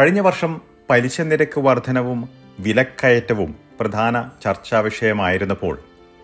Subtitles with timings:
[0.00, 2.28] കഴിഞ്ഞ വർഷം പലിശ നിരക്ക് വർധനവും
[2.60, 5.78] വിലക്കയറ്റവും പ്രധാന ചർച്ചാ വിഷയമായിരുന്നപ്പോൾ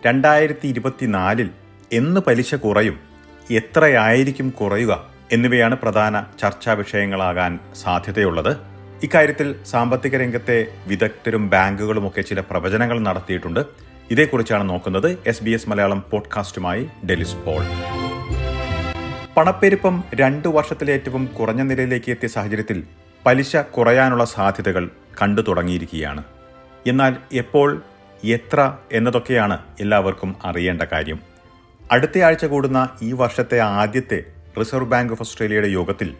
[0.05, 1.49] രണ്ടായിരത്തി ഇരുപത്തിനാലിൽ
[1.93, 2.99] എന്ന് പലിശ കുറയും
[3.51, 8.57] എത്രയായിരിക്കും കുറയുക എന്നിവയാണ് പ്രധാന ചർച്ചാ വിഷയങ്ങളാകാൻ സാധ്യതയുള്ളത്.
[9.03, 13.59] ഇക്കാര്യത്തിൽ സാമ്പത്തിക രംഗത്തെ വിദഗ്ധരും ബാങ്കുകളുമൊക്കെ ചില പ്രവചനങ്ങൾ നടത്തിയിട്ടുണ്ട്.
[14.11, 17.61] ഇതേക്കുറിച്ചാണ് നോക്കുന്നത് എസ് ബി എസ് മലയാളം പോഡ്കാസ്റ്റുമായി ഡെലിസ് പോൾ.
[19.37, 22.83] പണപ്പെരുപ്പം രണ്ടു വർഷത്തിലേറ്റവും കുറഞ്ഞ നിലയിലേക്ക് എത്തിയ സാഹചര്യത്തിൽ
[23.27, 24.89] പലിശ കുറയാനുള്ള സാധ്യതകൾ
[25.21, 26.23] കണ്ടു തുടങ്ങിയിരിക്കുകയാണ്.
[26.87, 27.81] എന്നാൽ എപ്പോൾ
[28.23, 31.19] എത്ര എന്നതൊക്കെയാണ് എല്ലാവർക്കും അറിയേണ്ട കാര്യം.
[31.91, 34.23] അടുത്ത ആഴ്ച കൂടുന്ന ഈ വർഷത്തെ ആദ്യത്തെ
[34.59, 36.15] റിസർവ് ബാങ്ക് ഓഫ് ഓസ്ട്രേലിയയുടെ യോഗത്തിൽ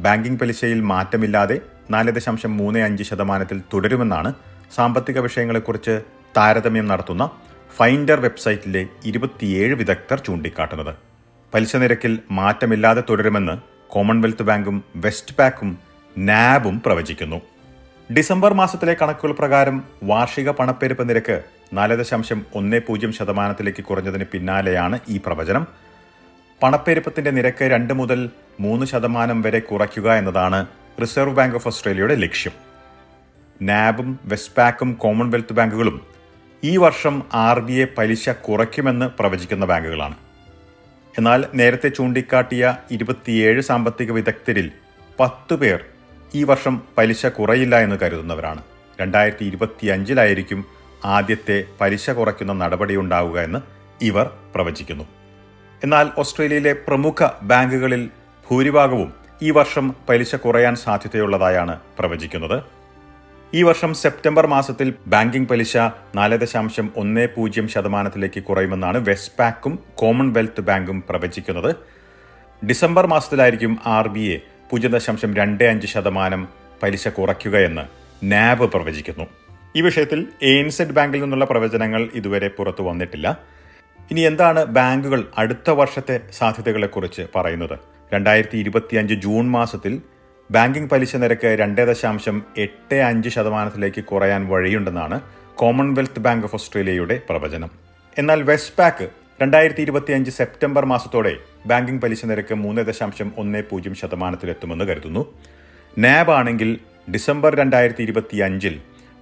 [0.00, 4.34] ബാങ്കിംഗ് പലിശയിൽ മാറ്റമില്ലാതെ നാല് ദശാംശം മൂന്ന് അഞ്ച് ശതമാനത്തിൽ തുടരുമെന്നാണ്
[4.74, 6.00] സാമ്പത്തിക വിഷയങ്ങളെക്കുറിച്ച്
[6.36, 7.30] താരതമ്യം നടത്തുന്ന
[7.76, 10.94] ഫൈൻഡർ വെബ്സൈറ്റിലെ ഇരുപത്തിയേഴ് വിദഗ്ധർ ചൂണ്ടിക്കാട്ടുന്നത്.
[11.54, 13.52] പലിശ നിരക്കിൽ മാറ്റമില്ലാതെ തുടരുമെന്ന്
[13.88, 15.34] കോമൺവെൽത്ത് ബാങ്കും വെസ്റ്റ്
[16.18, 17.40] നാബും പ്രവചിക്കുന്നു.
[18.14, 25.20] ഡിസംബർ മാസത്തിലെ കണക്കുകൾ പ്രകാരം വാർഷിക പണപ്പെരുപ്പ് നിരക്ക് നാല് ദശാംശം ഒന്ന് പൂജ്യം ശതമാനത്തിലേക്ക് കുറഞ്ഞതിന് പിന്നാലെയാണ് ഈ
[25.26, 25.66] പ്രവചനം.
[26.62, 28.30] പണപ്പെരുപ്പത്തിന്റെ നിരക്ക് രണ്ട് മുതൽ
[28.60, 30.66] മൂന്ന് ശതമാനം വരെ കുറയ്ക്കുക എന്നതാണ്
[31.00, 32.52] റിസർവ് ബാങ്ക് ഓഫ് ഓസ്ട്രേലിയയുടെ ലക്ഷ്യം.
[33.62, 36.00] നാബും വെസ്റ്റ്പാക്കും കോമൺവെൽത്ത് ബാങ്കുകളും
[36.64, 40.14] ഈ വർഷം ആർ ബി ഐ പലിശ കുറയ്ക്കുമെന്ന് പ്രവചിക്കുന്ന ബാങ്കുകളാണ്.
[41.18, 44.70] എന്നാൽ നേരത്തെ ചൂണ്ടിക്കാട്ടിയ ഇരുപത്തിയേഴ് സാമ്പത്തിക വിദഗ്ധരിൽ
[45.20, 45.84] പത്ത് പേർ
[46.34, 48.62] ഈ വർഷം പലിശ കുറയില്ല എന്ന് കരുതുന്നവരാണ്.
[49.00, 50.64] രണ്ടായിരത്തി ഇരുപത്തിയഞ്ചിലായിരിക്കും
[51.04, 53.58] ആദ്യത്തെ പലിശ കുറയ്ക്കുന്ന നടപടിയുണ്ടാവുക എന്ന്
[54.02, 55.04] ഇവർ പ്രവചിക്കുന്നു.
[55.84, 58.10] എന്നാൽ ഓസ്ട്രേലിയയിലെ പ്രമുഖ ബാങ്കുകളിൽ
[58.50, 62.62] ഭൂരിഭാഗവും ഈ വർഷം പലിശ കുറയാൻ സാധ്യതയുള്ളതായാണ് പ്രവചിക്കുന്നത്.
[63.54, 65.76] ഈ വർഷം സെപ്റ്റംബർ മാസത്തിൽ ബാങ്കിംഗ് പലിശ
[66.14, 71.76] നാല് ദശാംശം ഒന്ന് പൂജ്യം ശതമാനത്തിലേക്ക് കുറയുമെന്നാണ് വെസ്റ്റ്പാക്കും കോമൺവെൽത്ത് ബാങ്കും പ്രവചിക്കുന്നത്.
[72.66, 76.48] ഡിസംബർ മാസത്തിലായിരിക്കും ആർ ബി എ പൂജ്യം ദശാംശം രണ്ട് അഞ്ച് ശതമാനം
[76.82, 77.82] പലിശ കുറയ്ക്കുകയെന്ന്
[78.22, 79.26] നാബ് പ്രവചിക്കുന്നു.
[79.76, 83.40] ഈ വിഷയത്തിൽ എയിൻസെഡ് ബാങ്കിൽ നിന്നുള്ള പ്രവചനങ്ങൾ ഇതുവരെ പുറത്തു വന്നിട്ടില്ല.
[84.10, 87.78] ഇനി എന്താണ് ബാങ്കുകൾ അടുത്ത വർഷത്തെ സാധ്യതകളെക്കുറിച്ച് പറയുന്നത്?
[88.14, 90.02] രണ്ടായിരത്തി ഇരുപത്തിയഞ്ച് ജൂൺ മാസത്തിൽ
[90.50, 95.20] ബാങ്കിംഗ് പലിശ നിരക്ക് രണ്ട് ദശാംശം എട്ട് അഞ്ച് ശതമാനത്തിലേക്ക് കുറയാൻ വഴിയുണ്ടെന്നാണ്
[95.54, 97.70] കോമൺവെൽത്ത് ബാങ്ക് ഓഫ് ഓസ്ട്രേലിയയുടെ പ്രവചനം.
[98.18, 99.08] എന്നാൽ വെസ്റ്റ് പാക്ക്
[99.42, 101.36] രണ്ടായിരത്തി ഇരുപത്തിയഞ്ച് സെപ്റ്റംബർ മാസത്തോടെ
[101.66, 105.34] ബാങ്കിംഗ് പലിശ നിരക്ക് മൂന്ന് ദശാംശം ഒന്ന് പൂജ്യം ശതമാനത്തിലെത്തുമെന്ന് കരുതുന്നു.
[105.98, 106.78] നാബ് ആണെങ്കിൽ
[107.12, 108.80] ഡിസംബർ രണ്ടായിരത്തി ഇരുപത്തി അഞ്ചിൽ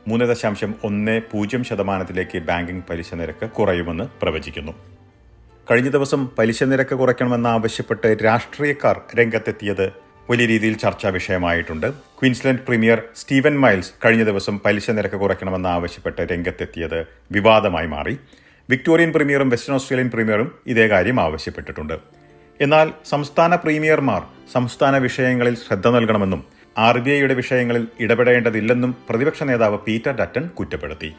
[0.08, 4.72] മൂന്ന് ദശാംശം ഒന്ന് പൂജ്യം ശതമാനത്തിലേക്ക് ബാങ്കിംഗ് പലിശ നിരക്ക് കുറയുമെന്ന് പ്രവചിക്കുന്നു.
[5.70, 9.92] കഴിഞ്ഞ ദിവസം പലിശ നിരക്ക് കുറയ്ക്കണമെന്ന് ആവശ്യപ്പെട്ട് രാഷ്ട്രീയക്കാർ രംഗത്തെത്തിയത്
[10.30, 11.90] വലിയ രീതിയിൽ ചർച്ചാ വിഷയമായിട്ടുണ്ട്.
[11.90, 18.18] ക്വീൻസ്ലൻഡ് പ്രീമിയർ സ്റ്റീവൻ മൈൽസ് കഴിഞ്ഞ ദിവസം പലിശ നിരക്ക് കുറയ്ക്കണമെന്ന് ആവശ്യപ്പെട്ട് രംഗത്തെത്തിയത് വിവാദമായി മാറി.
[18.70, 22.21] വിക്ടോറിയൻ പ്രീമിയറും വെസ്റ്റേൺ ഓസ്ട്രേലിയൻ പ്രീമിയറും ഇതേ കാര്യം ആവശ്യപ്പെട്ടിട്ടുണ്ട്.
[22.64, 26.44] എന്നാൽ സംസ്ഥാന പ്രീമിയർമാർ സംസ്ഥാന വിഷയങ്ങളിൽ ശ്രദ്ധ നൽകണമെന്നും
[26.78, 31.10] ആർ ബി ഐയുടെ വിഷയങ്ങളിൽ ഇടപെടേണ്ടതില്ലെന്നും പ്രതിപക്ഷ നേതാവ് പീറ്റർ ഡറ്റൺ കുറ്റപ്പെടുത്തി.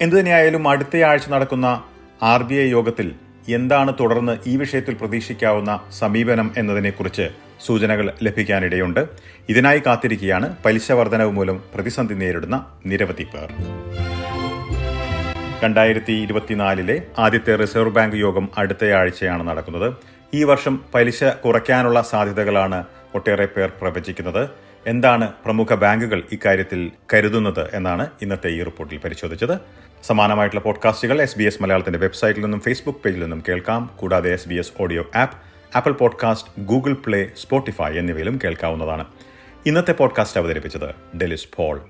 [0.00, 1.82] എന്തുതന്നെയായാലും അടുത്തയാഴ്ച നടക്കുന്ന
[2.22, 3.12] ആർ ബി ഐ യോഗത്തിൽ
[3.48, 7.28] എന്താണ് തുടർന്ന് ഈ വിഷയത്തിൽ പ്രതീക്ഷിക്കാവുന്ന സമീപനം എന്നതിനെക്കുറിച്ച്
[7.66, 9.08] സൂചനകൾ ലഭിക്കാനിടയുണ്ട്.
[9.48, 13.50] ഇതിനായി കാത്തിരിക്കുകയാണ് പലിശ വർധനവ് മൂലം പ്രതിസന്ധി നേരിടുന്ന നിരവധി പേർ.
[15.64, 20.11] രണ്ടായിരത്തി ഇരുപത്തിനാലിലെ ആദ്യത്തെ റിസർവ് ബാങ്ക് യോഗം അടുത്തയാഴ്ചയാണ് നടക്കുന്നത്.
[20.34, 22.84] ഈ വർഷം പലിശ കുറയ്ക്കാനുള്ള സാധ്യതകളാണ്
[23.14, 24.48] ഒട്ടേറെ പേർ പ്രവചിക്കുന്നത്.
[24.86, 29.58] എന്താണ് പ്രമുഖ ബാങ്കുകൾ ഇക്കാര്യത്തിൽ കരുതുന്നത് എന്നാണ് ഇന്നത്തെ ഈ റിപ്പോർട്ടിൽ പരിശോധിച്ചത്.
[30.02, 33.90] സമാനമായിട്ടുള്ള പോഡ്കാസ്റ്റുകൾ എസ് ബി എസ് മലയാളത്തിന്റെ വെബ്സൈറ്റിൽ നിന്നും ഫേസ്ബുക്ക് പേജിൽ നിന്നും കേൾക്കാം.
[33.96, 35.36] കൂടാതെ S B S audio app
[35.76, 39.04] Apple podcast Google Play Spotify എന്നിവയിലും കേൾക്കാവുന്നതാണ്.
[39.66, 41.80] ഇന്നത്തെ പോഡ്കാസ്റ്റ് അവതരിപ്പിച്ചത് ഡെലിസ് പോൾ.